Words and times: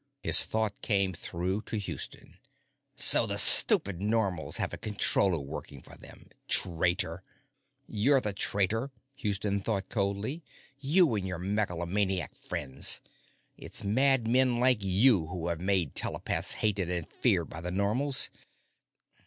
His 0.23 0.43
thought 0.43 0.81
came 0.81 1.13
through 1.13 1.61
to 1.69 1.77
Houston: 1.77 2.39
So 2.95 3.27
the 3.27 3.37
stupid 3.37 4.01
Normals 4.01 4.57
have 4.57 4.73
a 4.73 4.77
Controller 4.79 5.37
working 5.37 5.79
for 5.79 5.95
them! 5.95 6.29
Traitor! 6.47 7.21
You're 7.87 8.19
the 8.19 8.33
traitor, 8.33 8.89
Houston 9.17 9.61
thought 9.61 9.89
coldly. 9.89 10.43
_You 10.83 11.15
and 11.19 11.27
your 11.27 11.37
megalomaniac 11.37 12.33
friends. 12.35 12.99
It's 13.59 13.83
madmen 13.83 14.59
like 14.59 14.83
you 14.83 15.27
who 15.27 15.49
have 15.49 15.61
made 15.61 15.93
telepaths 15.93 16.53
hated 16.53 16.89
and 16.89 17.07
feared 17.07 17.51
by 17.51 17.61
the 17.61 17.69
Normals. 17.69 18.31